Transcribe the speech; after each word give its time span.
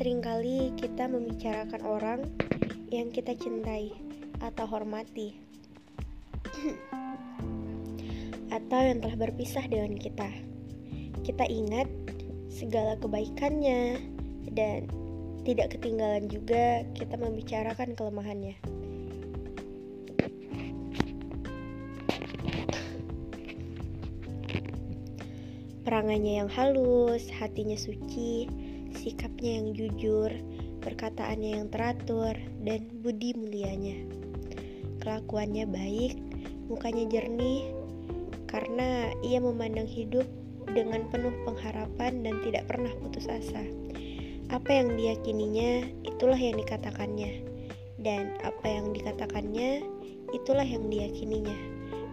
Seringkali 0.00 0.80
kita 0.80 1.12
membicarakan 1.12 1.84
orang 1.84 2.24
yang 2.88 3.12
kita 3.12 3.36
cintai 3.36 3.92
atau 4.40 4.64
hormati, 4.64 5.36
atau 8.56 8.80
yang 8.80 9.04
telah 9.04 9.28
berpisah 9.28 9.60
dengan 9.68 10.00
kita. 10.00 10.24
Kita 11.20 11.44
ingat 11.44 11.84
segala 12.48 12.96
kebaikannya, 12.96 14.00
dan 14.56 14.88
tidak 15.44 15.76
ketinggalan 15.76 16.32
juga 16.32 16.80
kita 16.96 17.20
membicarakan 17.20 17.92
kelemahannya. 17.92 18.56
Perangannya 25.84 26.40
yang 26.40 26.48
halus, 26.48 27.28
hatinya 27.36 27.76
suci, 27.76 28.48
sikapnya 29.00 29.64
yang 29.64 29.72
jujur, 29.72 30.28
perkataannya 30.84 31.56
yang 31.56 31.66
teratur, 31.72 32.36
dan 32.60 32.84
budi 33.00 33.32
mulianya. 33.32 34.04
Kelakuannya 35.00 35.64
baik, 35.64 36.20
mukanya 36.68 37.08
jernih, 37.08 37.72
karena 38.44 39.08
ia 39.24 39.40
memandang 39.40 39.88
hidup 39.88 40.28
dengan 40.76 41.08
penuh 41.08 41.32
pengharapan 41.48 42.20
dan 42.20 42.44
tidak 42.44 42.68
pernah 42.68 42.92
putus 43.00 43.24
asa. 43.24 43.64
Apa 44.52 44.68
yang 44.68 45.00
diyakininya, 45.00 45.88
itulah 46.04 46.36
yang 46.36 46.60
dikatakannya, 46.60 47.40
dan 48.04 48.36
apa 48.44 48.66
yang 48.68 48.92
dikatakannya, 48.92 49.80
itulah 50.36 50.66
yang 50.66 50.92
diyakininya. 50.92 51.56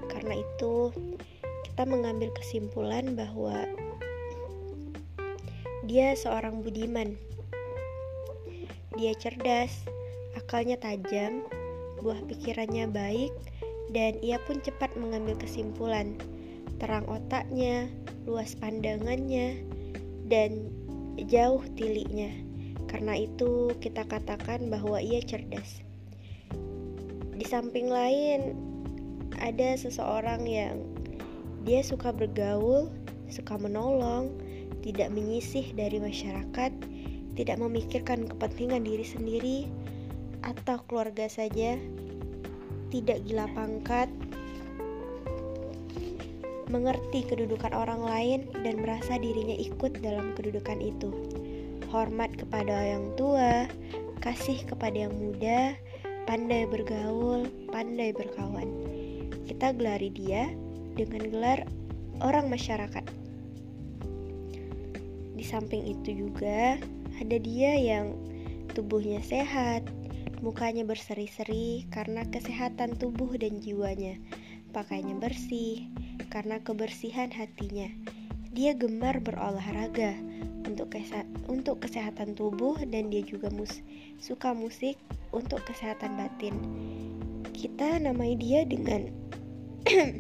Karena 0.07 0.39
itu, 0.39 0.95
kita 1.67 1.83
mengambil 1.83 2.31
kesimpulan 2.37 3.13
bahwa 3.13 3.67
dia 5.87 6.11
seorang 6.19 6.67
budiman. 6.67 7.15
Dia 8.99 9.15
cerdas, 9.15 9.87
akalnya 10.35 10.75
tajam, 10.75 11.47
buah 12.03 12.19
pikirannya 12.27 12.91
baik, 12.91 13.31
dan 13.95 14.19
ia 14.19 14.35
pun 14.43 14.59
cepat 14.59 14.91
mengambil 14.99 15.39
kesimpulan. 15.39 16.19
Terang 16.83 17.07
otaknya, 17.07 17.87
luas 18.27 18.51
pandangannya, 18.59 19.63
dan 20.27 20.67
jauh 21.31 21.63
tiliknya. 21.79 22.35
Karena 22.91 23.15
itu, 23.23 23.71
kita 23.79 24.03
katakan 24.11 24.67
bahwa 24.67 24.99
ia 24.99 25.23
cerdas. 25.23 25.79
Di 27.31 27.47
samping 27.47 27.87
lain, 27.87 28.59
ada 29.39 29.79
seseorang 29.79 30.43
yang 30.43 30.83
dia 31.63 31.79
suka 31.79 32.11
bergaul, 32.11 32.91
suka 33.31 33.55
menolong, 33.55 34.35
tidak 34.87 35.11
menyisih 35.11 35.75
dari 35.75 35.99
masyarakat, 35.99 36.71
tidak 37.35 37.57
memikirkan 37.59 38.23
kepentingan 38.23 38.87
diri 38.87 39.03
sendiri 39.03 39.59
atau 40.47 40.79
keluarga 40.87 41.27
saja, 41.27 41.75
tidak 42.87 43.19
gila 43.27 43.51
pangkat, 43.51 44.07
mengerti 46.71 47.27
kedudukan 47.27 47.75
orang 47.75 47.99
lain 47.99 48.39
dan 48.63 48.79
merasa 48.79 49.19
dirinya 49.19 49.55
ikut 49.59 49.99
dalam 49.99 50.31
kedudukan 50.39 50.79
itu. 50.79 51.11
Hormat 51.91 52.35
kepada 52.39 52.71
yang 52.83 53.11
tua, 53.19 53.67
kasih 54.23 54.63
kepada 54.67 55.07
yang 55.07 55.15
muda, 55.15 55.75
pandai 56.27 56.67
bergaul, 56.67 57.47
pandai 57.71 58.11
berkawan. 58.11 58.67
Kita 59.47 59.71
gelari 59.75 60.11
dia 60.11 60.51
dengan 60.99 61.27
gelar 61.31 61.63
orang 62.19 62.51
masyarakat. 62.51 63.26
Di 65.37 65.45
samping 65.45 65.85
itu 65.85 66.25
juga 66.27 66.81
ada 67.21 67.37
dia 67.37 67.77
yang 67.77 68.17
tubuhnya 68.73 69.21
sehat, 69.21 69.85
mukanya 70.41 70.81
berseri-seri 70.81 71.85
karena 71.93 72.25
kesehatan 72.25 72.97
tubuh 72.97 73.37
dan 73.37 73.61
jiwanya, 73.61 74.17
pakainya 74.73 75.13
bersih, 75.17 75.85
karena 76.33 76.57
kebersihan 76.61 77.29
hatinya. 77.29 77.89
Dia 78.49 78.73
gemar 78.73 79.21
berolahraga 79.21 80.17
untuk 80.65 80.93
untuk 81.47 81.85
kesehatan 81.85 82.33
tubuh 82.33 82.75
dan 82.89 83.13
dia 83.13 83.21
juga 83.23 83.53
mus 83.53 83.81
suka 84.17 84.51
musik 84.51 84.97
untuk 85.31 85.61
kesehatan 85.63 86.17
batin. 86.17 86.55
Kita 87.53 88.01
namai 88.01 88.33
dia 88.37 88.65
dengan 88.65 89.09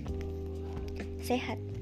sehat. 1.27 1.76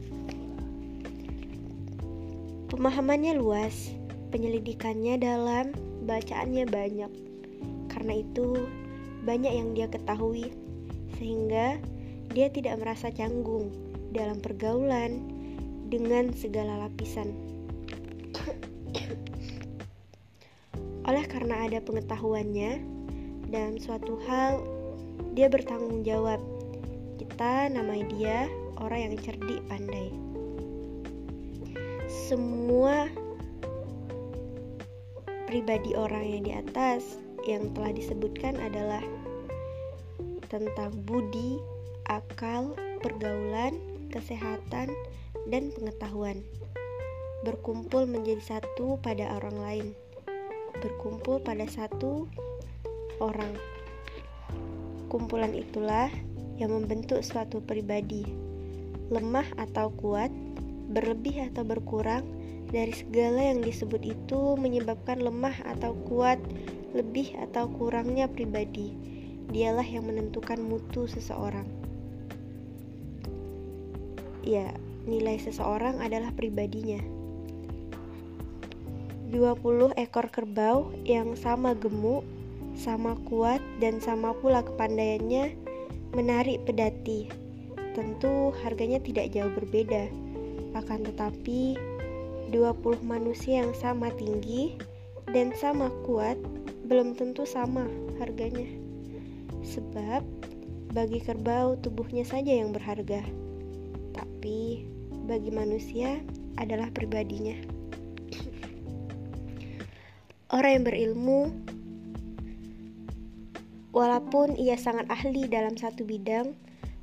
Pemahamannya 2.66 3.38
luas, 3.38 3.94
penyelidikannya 4.34 5.22
dalam, 5.22 5.70
bacaannya 6.09 6.66
banyak. 6.66 7.14
Karena 7.94 8.26
itu, 8.26 8.66
banyak 9.22 9.53
yang 9.53 9.78
dia 9.78 9.86
ketahui, 9.86 10.50
sehingga 11.22 11.78
dia 12.34 12.50
tidak 12.50 12.81
merasa 12.81 13.14
canggung 13.14 13.70
dalam 14.09 14.42
pergaulan 14.42 15.30
dengan 15.94 16.34
segala 16.34 16.90
lapisan. 16.90 17.38
Oleh 21.09 21.25
karena 21.30 21.70
ada 21.70 21.78
pengetahuannya 21.86 22.81
dalam 23.54 23.78
suatu 23.78 24.18
hal, 24.25 24.66
dia 25.38 25.54
bertanggung 25.54 26.02
jawab. 26.02 26.42
Kita 27.22 27.70
namai 27.70 28.09
dia 28.18 28.50
orang 28.81 29.14
yang 29.14 29.16
cerdik 29.22 29.62
pandai. 29.70 30.25
Semua 32.25 33.06
pribadi 35.46 35.94
orang 35.94 36.25
yang 36.25 36.41
di 36.41 36.53
atas 36.58 37.22
yang 37.46 37.69
telah 37.78 37.94
disebutkan 37.94 38.58
adalah 38.58 39.06
tentang 40.50 40.90
budi, 41.06 41.62
akal, 42.09 42.74
pergaulan, 43.06 43.78
kesehatan, 44.09 44.90
dan 45.53 45.69
pengetahuan. 45.78 46.41
Berkumpul 47.46 48.09
menjadi 48.09 48.57
satu 48.57 48.97
pada 49.06 49.30
orang 49.38 49.57
lain. 49.62 49.88
Berkumpul 50.81 51.46
pada 51.46 51.69
satu 51.69 52.25
orang. 53.22 53.53
Kumpulan 55.13 55.53
itulah 55.53 56.09
yang 56.57 56.74
membentuk 56.74 57.22
suatu 57.22 57.62
pribadi. 57.62 58.25
Lemah 59.13 59.46
atau 59.62 59.94
kuat, 59.94 60.34
berlebih 60.91 61.50
atau 61.53 61.63
berkurang, 61.66 62.25
dari 62.69 62.91
segala 62.91 63.53
yang 63.53 63.62
disebut 63.62 64.01
itu 64.03 64.57
menyebabkan 64.57 65.22
lemah 65.22 65.56
atau 65.78 65.94
kuat, 66.09 66.38
lebih 66.94 67.34
atau 67.50 67.69
kurangnya 67.69 68.25
pribadi. 68.29 68.94
Dialah 69.50 69.85
yang 69.85 70.09
menentukan 70.09 70.57
mutu 70.57 71.06
seseorang 71.06 71.85
ya 74.45 74.69
nilai 75.09 75.41
seseorang 75.41 76.00
adalah 76.00 76.29
pribadinya. 76.31 77.01
20 79.34 79.97
ekor 79.97 80.29
kerbau 80.29 80.94
yang 81.03 81.34
sama 81.34 81.74
gemuk, 81.74 82.22
sama 82.78 83.18
kuat, 83.25 83.59
dan 83.81 83.97
sama 83.97 84.31
pula 84.38 84.62
kepandaiannya 84.62 85.57
menarik 86.13 86.62
pedati. 86.63 87.28
Tentu 87.97 88.53
harganya 88.63 89.01
tidak 89.01 89.34
jauh 89.34 89.51
berbeda. 89.51 90.07
Akan 90.75 91.08
tetapi, 91.08 91.80
20 92.52 93.00
manusia 93.02 93.63
yang 93.63 93.74
sama 93.74 94.12
tinggi 94.13 94.75
dan 95.31 95.56
sama 95.56 95.88
kuat 96.03 96.36
belum 96.86 97.16
tentu 97.16 97.47
sama 97.47 97.88
harganya. 98.19 98.68
Sebab 99.63 100.22
bagi 100.91 101.24
kerbau 101.24 101.80
tubuhnya 101.80 102.28
saja 102.28 102.53
yang 102.53 102.75
berharga 102.75 103.24
tapi 104.45 104.86
bagi 105.25 105.50
manusia 105.50 106.22
adalah 106.62 106.94
pribadinya. 106.94 107.57
Orang 110.54 110.72
yang 110.72 110.86
berilmu, 110.86 111.42
walaupun 113.89 114.54
ia 114.54 114.77
sangat 114.77 115.10
ahli 115.10 115.50
dalam 115.50 115.74
satu 115.74 116.06
bidang, 116.06 116.54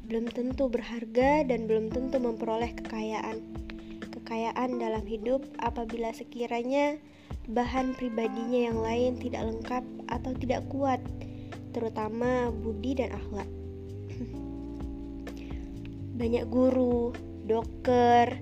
belum 0.06 0.30
tentu 0.30 0.70
berharga 0.70 1.42
dan 1.50 1.66
belum 1.66 1.90
tentu 1.90 2.22
memperoleh 2.22 2.70
kekayaan. 2.78 3.61
Kekayaan 4.32 4.80
dalam 4.80 5.04
hidup 5.04 5.44
apabila 5.60 6.08
sekiranya 6.16 6.96
bahan 7.52 7.92
pribadinya 7.92 8.64
yang 8.72 8.80
lain 8.80 9.20
tidak 9.20 9.44
lengkap 9.44 9.84
atau 10.08 10.32
tidak 10.32 10.64
kuat, 10.72 11.04
terutama 11.76 12.48
budi 12.48 12.96
dan 12.96 13.12
akhlak. 13.12 13.44
Banyak 16.24 16.48
guru, 16.48 17.12
dokter, 17.44 18.40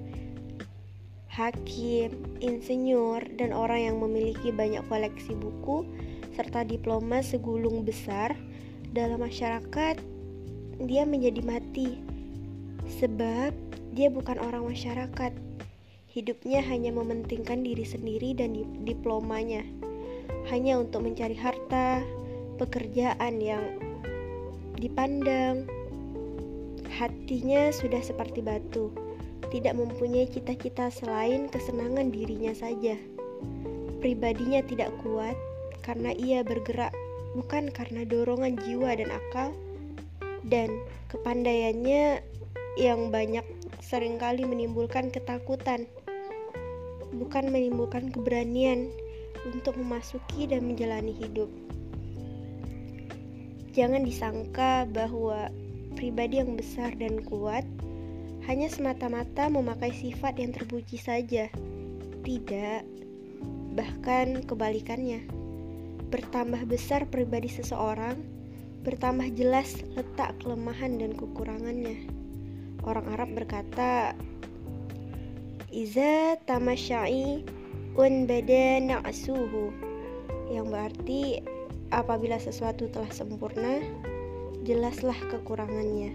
hakim, 1.26 2.38
insinyur, 2.38 3.26
dan 3.34 3.50
orang 3.50 3.90
yang 3.90 3.98
memiliki 3.98 4.54
banyak 4.54 4.86
koleksi 4.86 5.34
buku 5.34 5.90
serta 6.38 6.62
diploma 6.62 7.18
segulung 7.18 7.82
besar 7.82 8.38
dalam 8.94 9.26
masyarakat, 9.26 9.98
dia 10.86 11.02
menjadi 11.02 11.42
mati 11.42 11.98
sebab 13.02 13.50
dia 13.90 14.06
bukan 14.06 14.38
orang 14.38 14.70
masyarakat. 14.70 15.49
Hidupnya 16.10 16.58
hanya 16.66 16.90
mementingkan 16.90 17.62
diri 17.62 17.86
sendiri 17.86 18.34
dan 18.34 18.58
diplomanya. 18.82 19.62
hanya 20.48 20.80
untuk 20.80 21.04
mencari 21.04 21.36
harta, 21.36 22.00
pekerjaan 22.56 23.38
yang 23.38 23.78
dipandang. 24.80 25.68
Hatinya 26.90 27.70
sudah 27.70 28.00
seperti 28.00 28.42
batu, 28.42 28.90
tidak 29.54 29.76
mempunyai 29.76 30.26
cita-cita 30.26 30.88
selain 30.90 31.46
kesenangan 31.52 32.10
dirinya 32.10 32.56
saja. 32.56 32.96
Pribadinya 34.00 34.64
tidak 34.64 34.90
kuat 35.04 35.36
karena 35.84 36.16
ia 36.16 36.40
bergerak 36.42 36.92
bukan 37.36 37.70
karena 37.70 38.02
dorongan 38.02 38.58
jiwa 38.66 38.96
dan 38.96 39.12
akal, 39.12 39.54
dan 40.48 40.72
kepandaiannya 41.12 42.24
yang 42.74 43.12
banyak 43.12 43.44
sering 43.80 44.18
kali 44.18 44.44
menimbulkan 44.44 45.10
ketakutan, 45.14 45.86
bukan 47.14 47.50
menimbulkan 47.50 48.10
keberanian 48.14 48.90
untuk 49.48 49.78
memasuki 49.78 50.46
dan 50.46 50.66
menjalani 50.68 51.14
hidup. 51.16 51.48
Jangan 53.70 54.02
disangka 54.02 54.84
bahwa 54.90 55.48
pribadi 55.94 56.42
yang 56.42 56.58
besar 56.58 56.90
dan 56.98 57.22
kuat 57.22 57.62
hanya 58.50 58.66
semata-mata 58.66 59.46
memakai 59.46 59.94
sifat 59.94 60.42
yang 60.42 60.50
terpuji 60.50 60.98
saja. 60.98 61.46
Tidak, 62.26 62.82
bahkan 63.78 64.42
kebalikannya. 64.42 65.22
Bertambah 66.10 66.66
besar 66.66 67.06
pribadi 67.06 67.46
seseorang, 67.46 68.18
bertambah 68.82 69.30
jelas 69.38 69.78
letak 69.94 70.34
kelemahan 70.42 70.98
dan 70.98 71.14
kekurangannya. 71.14 72.10
Orang 72.82 73.06
Arab 73.12 73.36
berkata, 73.36 74.16
Iza 75.70 76.34
tamasyai 76.50 77.46
un 77.94 78.26
bada 78.26 78.82
na'suhu 78.82 79.70
yang 80.50 80.66
berarti 80.66 81.46
apabila 81.94 82.42
sesuatu 82.42 82.90
telah 82.90 83.06
sempurna, 83.14 83.78
jelaslah 84.66 85.14
kekurangannya. 85.30 86.10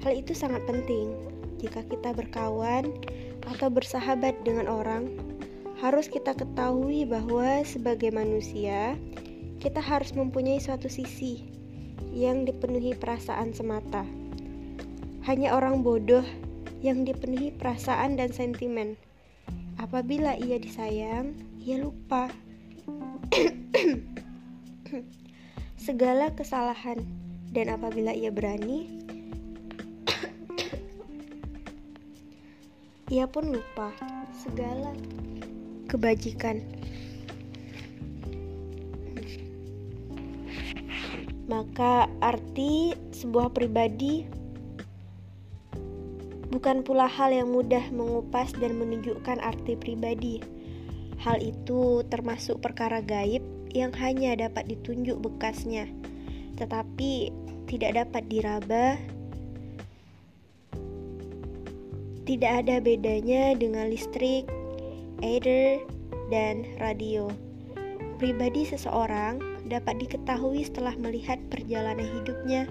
Hal 0.00 0.16
itu 0.16 0.32
sangat 0.32 0.64
penting 0.64 1.12
jika 1.60 1.84
kita 1.84 2.16
berkawan 2.16 2.88
atau 3.44 3.68
bersahabat 3.68 4.32
dengan 4.48 4.64
orang. 4.72 5.12
Harus 5.84 6.08
kita 6.08 6.32
ketahui 6.32 7.04
bahwa 7.04 7.60
sebagai 7.68 8.08
manusia, 8.16 8.96
kita 9.60 9.84
harus 9.84 10.16
mempunyai 10.16 10.56
suatu 10.56 10.88
sisi 10.88 11.44
yang 12.16 12.48
dipenuhi 12.48 12.96
perasaan 12.96 13.52
semata. 13.52 14.08
Hanya 15.28 15.52
orang 15.52 15.84
bodoh 15.84 16.24
yang 16.84 17.08
dipenuhi 17.08 17.56
perasaan 17.56 18.20
dan 18.20 18.28
sentimen. 18.28 19.00
Apabila 19.80 20.36
ia 20.36 20.60
disayang, 20.60 21.32
ia 21.64 21.80
lupa. 21.80 22.28
segala 25.84 26.32
kesalahan 26.32 27.04
dan 27.52 27.68
apabila 27.68 28.16
ia 28.16 28.32
berani 28.32 28.88
ia 33.12 33.28
pun 33.28 33.52
lupa 33.52 33.92
segala 34.32 34.96
kebajikan 35.92 36.64
maka 41.44 42.08
arti 42.24 42.96
sebuah 43.12 43.52
pribadi 43.52 44.24
bukan 46.52 46.84
pula 46.84 47.08
hal 47.08 47.32
yang 47.32 47.52
mudah 47.52 47.84
mengupas 47.94 48.52
dan 48.58 48.76
menunjukkan 48.76 49.40
arti 49.40 49.76
pribadi. 49.78 50.40
Hal 51.22 51.40
itu 51.40 52.04
termasuk 52.10 52.60
perkara 52.60 53.00
gaib 53.00 53.40
yang 53.72 53.94
hanya 53.96 54.36
dapat 54.36 54.68
ditunjuk 54.68 55.18
bekasnya, 55.22 55.88
tetapi 56.60 57.32
tidak 57.70 58.04
dapat 58.04 58.22
diraba. 58.28 59.00
Tidak 62.24 62.52
ada 62.64 62.80
bedanya 62.80 63.52
dengan 63.52 63.92
listrik, 63.92 64.48
air, 65.20 65.80
dan 66.32 66.64
radio. 66.80 67.28
Pribadi 68.16 68.64
seseorang 68.64 69.42
dapat 69.68 70.00
diketahui 70.00 70.64
setelah 70.64 70.96
melihat 70.96 71.36
perjalanan 71.52 72.04
hidupnya 72.04 72.64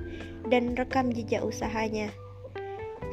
dan 0.50 0.74
rekam 0.74 1.14
jejak 1.14 1.46
usahanya. 1.46 2.10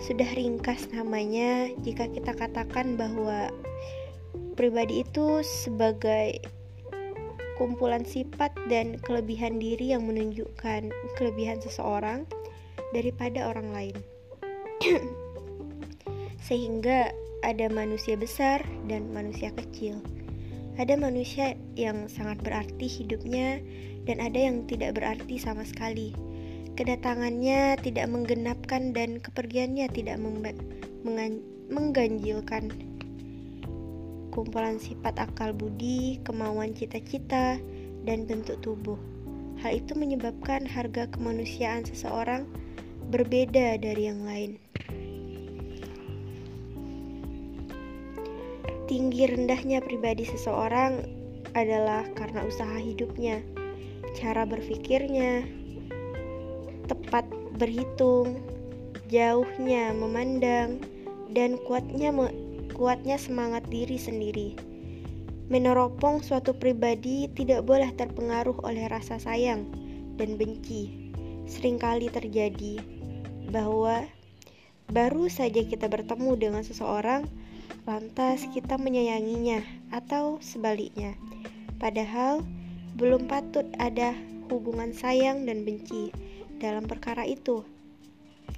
Sudah 0.00 0.28
ringkas 0.32 0.88
namanya 0.96 1.68
jika 1.84 2.08
kita 2.08 2.32
katakan 2.32 2.96
bahwa 2.96 3.52
pribadi 4.56 5.04
itu 5.04 5.44
sebagai 5.44 6.40
kumpulan 7.60 8.08
sifat 8.08 8.56
dan 8.72 8.96
kelebihan 9.04 9.60
diri 9.60 9.92
yang 9.92 10.08
menunjukkan 10.08 10.88
kelebihan 11.20 11.60
seseorang 11.60 12.24
daripada 12.96 13.52
orang 13.52 13.68
lain. 13.76 13.96
Sehingga 16.48 17.12
ada 17.44 17.68
manusia 17.68 18.16
besar 18.16 18.64
dan 18.88 19.12
manusia 19.12 19.52
kecil. 19.52 20.00
Ada 20.80 20.96
manusia 20.96 21.60
yang 21.76 22.08
sangat 22.08 22.40
berarti 22.40 22.88
hidupnya 22.88 23.60
dan 24.08 24.24
ada 24.24 24.40
yang 24.40 24.64
tidak 24.64 24.96
berarti 24.96 25.36
sama 25.36 25.60
sekali. 25.68 26.16
Kedatangannya 26.80 27.76
tidak 27.84 28.08
menggenapkan 28.08 28.96
dan 28.96 29.20
kepergiannya 29.20 29.84
tidak 29.92 30.16
mengganjilkan 31.68 32.72
kumpulan 34.32 34.80
sifat 34.80 35.20
akal 35.20 35.52
budi, 35.52 36.24
kemauan 36.24 36.72
cita-cita, 36.72 37.60
dan 38.08 38.24
bentuk 38.24 38.64
tubuh. 38.64 38.96
Hal 39.60 39.76
itu 39.76 39.92
menyebabkan 39.92 40.64
harga 40.64 41.04
kemanusiaan 41.12 41.84
seseorang 41.84 42.48
berbeda 43.12 43.76
dari 43.76 44.08
yang 44.08 44.24
lain. 44.24 44.56
Tinggi 48.88 49.28
rendahnya 49.28 49.84
pribadi 49.84 50.24
seseorang 50.24 51.04
adalah 51.52 52.08
karena 52.16 52.40
usaha 52.48 52.80
hidupnya, 52.80 53.44
cara 54.16 54.48
berpikirnya, 54.48 55.59
berhitung, 57.60 58.40
jauhnya 59.12 59.92
memandang, 59.92 60.80
dan 61.36 61.60
kuatnya 61.68 62.08
kuatnya 62.72 63.20
semangat 63.20 63.68
diri 63.68 64.00
sendiri. 64.00 64.56
Meneropong 65.52 66.24
suatu 66.24 66.56
pribadi 66.56 67.28
tidak 67.36 67.68
boleh 67.68 67.92
terpengaruh 67.92 68.64
oleh 68.64 68.88
rasa 68.88 69.20
sayang 69.20 69.68
dan 70.16 70.40
benci. 70.40 71.12
Seringkali 71.44 72.08
terjadi 72.08 72.80
bahwa 73.52 74.08
baru 74.88 75.28
saja 75.28 75.60
kita 75.60 75.90
bertemu 75.90 76.38
dengan 76.40 76.62
seseorang, 76.64 77.28
lantas 77.84 78.46
kita 78.56 78.80
menyayanginya, 78.80 79.60
atau 79.92 80.40
sebaliknya. 80.40 81.18
Padahal 81.82 82.40
belum 82.94 83.26
patut 83.26 83.66
ada 83.82 84.14
hubungan 84.48 84.94
sayang 84.94 85.44
dan 85.50 85.66
benci 85.66 86.14
dalam 86.60 86.84
perkara 86.84 87.24
itu, 87.24 87.64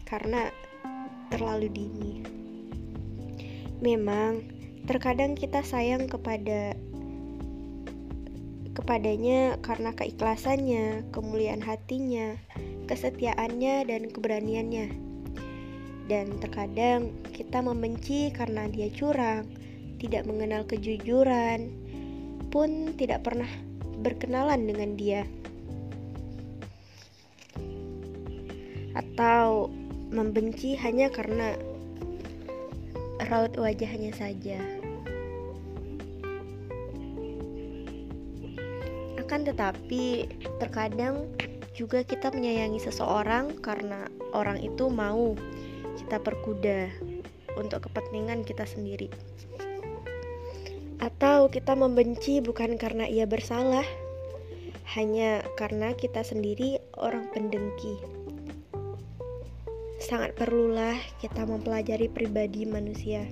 karena 0.05 0.51
terlalu 1.31 1.71
dini. 1.71 2.13
Memang 3.79 4.43
terkadang 4.85 5.39
kita 5.39 5.63
sayang 5.63 6.11
kepada 6.11 6.75
kepadanya 8.75 9.57
karena 9.63 9.95
keikhlasannya, 9.95 11.07
kemuliaan 11.15 11.63
hatinya, 11.63 12.35
kesetiaannya 12.91 13.87
dan 13.87 14.11
keberaniannya. 14.11 14.87
Dan 16.11 16.37
terkadang 16.43 17.15
kita 17.31 17.63
membenci 17.63 18.35
karena 18.35 18.67
dia 18.67 18.91
curang, 18.91 19.47
tidak 20.03 20.27
mengenal 20.27 20.67
kejujuran, 20.67 21.71
pun 22.51 22.93
tidak 22.99 23.23
pernah 23.25 23.49
berkenalan 24.03 24.67
dengan 24.67 24.99
dia. 24.99 25.23
Atau 28.93 29.73
membenci 30.13 30.77
hanya 30.77 31.09
karena 31.09 31.57
raut 33.33 33.57
wajahnya 33.57 34.13
saja. 34.13 34.61
Akan 39.17 39.49
tetapi, 39.49 40.29
terkadang 40.61 41.25
juga 41.73 42.05
kita 42.05 42.29
menyayangi 42.29 42.77
seseorang 42.85 43.57
karena 43.65 44.05
orang 44.37 44.61
itu 44.61 44.93
mau 44.93 45.33
kita 45.97 46.21
perkuda 46.21 46.93
untuk 47.57 47.89
kepentingan 47.89 48.45
kita 48.45 48.69
sendiri. 48.69 49.09
Atau 51.01 51.49
kita 51.49 51.73
membenci 51.73 52.45
bukan 52.45 52.77
karena 52.77 53.09
ia 53.09 53.25
bersalah, 53.25 53.89
hanya 54.95 55.41
karena 55.57 55.97
kita 55.97 56.21
sendiri 56.23 56.79
orang 57.01 57.27
pendengki. 57.33 58.22
Sangat 60.13 60.37
perlulah 60.37 61.01
kita 61.25 61.49
mempelajari 61.49 62.05
pribadi 62.13 62.69
manusia. 62.69 63.25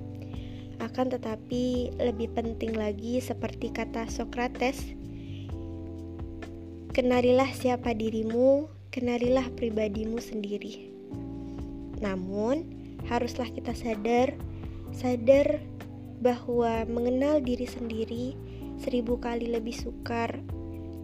Akan 0.80 1.12
tetapi, 1.12 1.92
lebih 2.00 2.32
penting 2.32 2.72
lagi, 2.72 3.20
seperti 3.20 3.68
kata 3.68 4.08
Socrates, 4.08 4.96
kenalilah 6.96 7.52
siapa 7.52 7.92
dirimu, 7.92 8.64
kenalilah 8.88 9.44
pribadimu 9.60 10.24
sendiri. 10.24 10.88
Namun, 12.00 12.64
haruslah 13.12 13.52
kita 13.52 13.76
sadar, 13.76 14.32
sadar 14.96 15.60
bahwa 16.24 16.88
mengenal 16.88 17.44
diri 17.44 17.68
sendiri 17.68 18.32
seribu 18.80 19.20
kali 19.20 19.52
lebih 19.52 19.76
sukar 19.76 20.32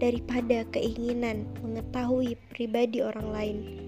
daripada 0.01 0.65
keinginan 0.73 1.45
mengetahui 1.61 2.41
pribadi 2.49 3.05
orang 3.05 3.29
lain. 3.29 3.86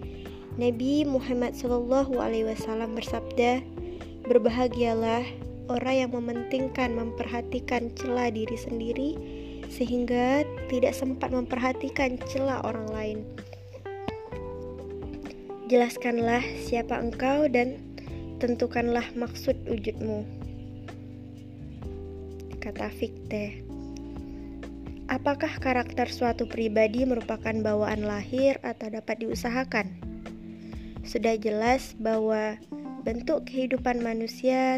Nabi 0.58 1.06
Muhammad 1.06 1.54
SAW 1.54 2.10
bersabda, 2.90 3.62
"Berbahagialah 4.26 5.22
orang 5.70 5.94
yang 6.02 6.10
mementingkan 6.10 6.98
memperhatikan 6.98 7.94
celah 7.94 8.34
diri 8.34 8.58
sendiri 8.58 9.10
sehingga 9.70 10.42
tidak 10.66 10.98
sempat 10.98 11.30
memperhatikan 11.30 12.18
celah 12.26 12.58
orang 12.66 12.90
lain." 12.90 13.18
Jelaskanlah 15.70 16.42
siapa 16.66 16.98
engkau 16.98 17.46
dan 17.46 17.78
tentukanlah 18.42 19.06
maksud 19.14 19.54
wujudmu. 19.62 20.26
Kata 22.58 22.90
Fikte. 22.90 23.62
Apakah 25.06 25.54
karakter 25.62 26.10
suatu 26.10 26.50
pribadi 26.50 27.06
merupakan 27.06 27.54
bawaan 27.62 28.02
lahir 28.02 28.58
atau 28.66 28.90
dapat 28.90 29.22
diusahakan? 29.22 30.07
Sudah 31.08 31.40
jelas 31.40 31.96
bahwa 31.96 32.60
bentuk 33.00 33.48
kehidupan 33.48 34.04
manusia 34.04 34.76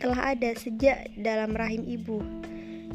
telah 0.00 0.32
ada 0.32 0.56
sejak 0.56 1.12
dalam 1.20 1.52
rahim 1.52 1.84
ibu. 1.84 2.24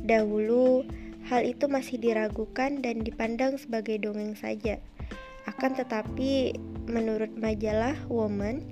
Dahulu, 0.01 0.81
hal 1.29 1.45
itu 1.45 1.69
masih 1.69 2.01
diragukan 2.01 2.81
dan 2.81 3.05
dipandang 3.05 3.61
sebagai 3.61 4.01
dongeng 4.01 4.33
saja. 4.33 4.81
Akan 5.45 5.77
tetapi, 5.77 6.57
menurut 6.89 7.29
majalah 7.38 7.93
Woman, 8.09 8.65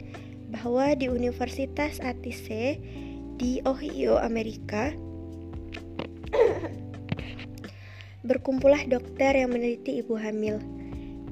bahwa 0.49 0.97
di 0.97 1.05
Universitas 1.05 2.01
ATC 2.01 2.81
di 3.37 3.61
Ohio, 3.61 4.17
Amerika, 4.17 4.89
Berkumpullah 8.29 8.85
dokter 8.89 9.37
yang 9.37 9.53
meneliti 9.53 10.01
ibu 10.01 10.17
hamil. 10.17 10.57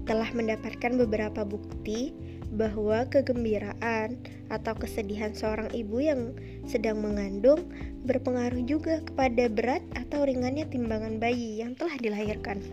Telah 0.07 0.31
mendapatkan 0.31 0.95
beberapa 0.95 1.43
bukti 1.43 2.15
bahwa 2.53 3.03
kegembiraan 3.11 4.15
atau 4.47 4.73
kesedihan 4.79 5.35
seorang 5.35 5.67
ibu 5.75 5.99
yang 5.99 6.31
sedang 6.63 7.03
mengandung 7.03 7.67
berpengaruh 8.07 8.63
juga 8.63 9.03
kepada 9.03 9.51
berat 9.51 9.83
atau 9.99 10.23
ringannya 10.23 10.63
timbangan 10.71 11.19
bayi 11.19 11.59
yang 11.59 11.75
telah 11.75 11.99
dilahirkan. 11.99 12.63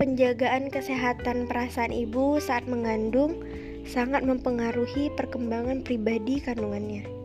Penjagaan 0.00 0.72
kesehatan 0.72 1.44
perasaan 1.44 1.92
ibu 1.92 2.40
saat 2.40 2.64
mengandung 2.64 3.36
sangat 3.84 4.24
mempengaruhi 4.24 5.12
perkembangan 5.12 5.84
pribadi 5.84 6.40
kandungannya. 6.40 7.19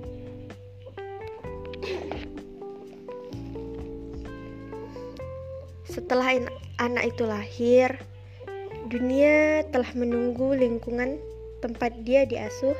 Setelah 6.16 6.48
anak 6.80 7.12
itu 7.12 7.28
lahir, 7.28 8.00
dunia 8.88 9.68
telah 9.68 9.92
menunggu 10.00 10.56
lingkungan 10.56 11.20
tempat 11.60 11.92
dia 12.08 12.24
diasuh 12.24 12.72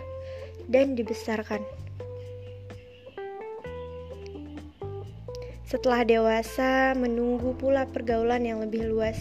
dan 0.72 0.96
dibesarkan. 0.96 1.60
Setelah 5.68 6.08
dewasa, 6.08 6.96
menunggu 6.96 7.52
pula 7.60 7.84
pergaulan 7.84 8.48
yang 8.48 8.64
lebih 8.64 8.88
luas, 8.88 9.20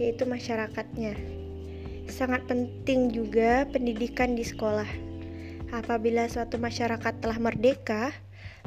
yaitu 0.00 0.24
masyarakatnya. 0.24 1.12
Sangat 2.08 2.40
penting 2.48 3.12
juga 3.12 3.68
pendidikan 3.68 4.32
di 4.32 4.48
sekolah. 4.48 4.88
Apabila 5.76 6.24
suatu 6.24 6.56
masyarakat 6.56 7.20
telah 7.20 7.36
merdeka, 7.36 8.16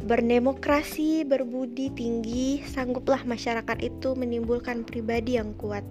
berdemokrasi, 0.03 1.27
berbudi 1.27 1.91
tinggi, 1.91 2.63
sangguplah 2.63 3.23
masyarakat 3.27 3.77
itu 3.83 4.15
menimbulkan 4.15 4.87
pribadi 4.87 5.35
yang 5.35 5.51
kuat. 5.55 5.83